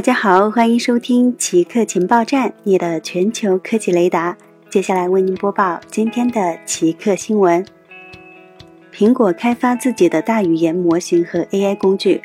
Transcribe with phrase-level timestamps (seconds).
[0.00, 4.34] 大家好，欢迎收听奇客情报站，你的全球科技雷达。
[4.70, 7.62] 接下来为您播报今天的奇客新闻：
[8.94, 12.22] 苹果开发自己的大语言模型和 AI 工具。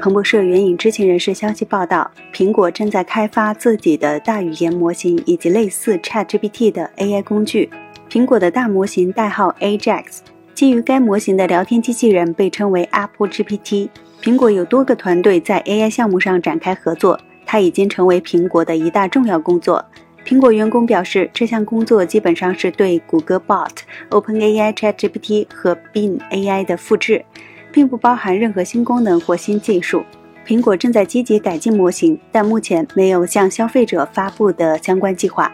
[0.00, 7.68] 彭博社援引知情人士消息报道，苹果正在开发自己的大语言模型以及类似 ChatGPT 的 AI 工具。
[8.08, 10.20] 苹果的大模型代号 Ajax，
[10.54, 13.90] 基于该模型的聊天机器人被称为 Apple GPT。
[14.20, 19.84] 苹果有多个团队在 AI 项目上展开合作，它已经成为苹果的一大重要工作。
[20.26, 23.70] 苹果员工表示，这项工作基本上是对谷歌 Bot、
[24.10, 27.24] OpenAI ChatGPT 和 Bing AI 的复制，
[27.72, 30.02] 并不包含任何新功能或新技术。
[30.46, 35.50] 苹果正在积极改进模型，但目前没有向消费者发布的相关计划。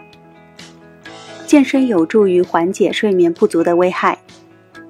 [1.47, 4.19] 健身有助于缓解睡眠不足的危害。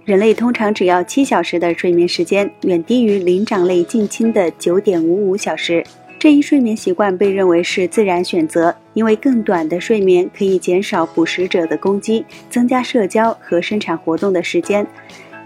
[0.04, 5.82] 人类通常只要七小时的睡眠时间，远低于灵长类近亲的九点五五小时。
[6.18, 14.86] 这一睡眠习惯被认为是自然选择，因为更短的睡眠可以减少捕食者的攻击，增加社交和生产活动的时间。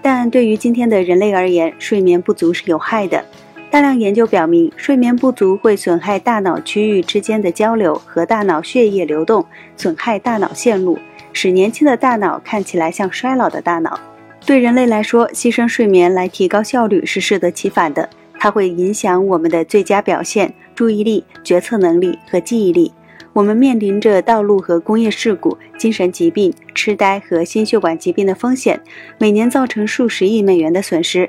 [0.03, 3.25] 但对于今天的人类而言，睡眠不足是有害的。
[3.71, 10.99] 大量研究表明，睡眠不足会损害大脑区域之间的交流和大脑血液流动，损害大脑线路。
[11.33, 14.01] 使年轻的大脑看起来像衰老的大脑。
[14.49, 18.09] 对人类来说，牺牲睡眠来提高效率是适得其反的。
[18.39, 22.91] 它会影响我们的最佳表现、注意力、决策能力和记忆力。
[23.35, 28.81] 我们面临着道路和工业事故、精神疾病、痴呆和心血管疾病的风险，
[29.19, 31.29] 每年造成数十亿美元的损失。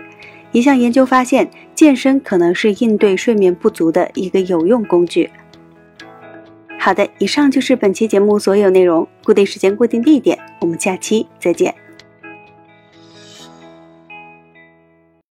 [0.54, 5.30] 一项研究发现，健身可能是应对睡眠不足的一个有用工具。
[6.80, 9.06] 好的，以上就是本期节目所有内容。
[9.26, 11.76] 固定时间，固定地点，我们下期再见。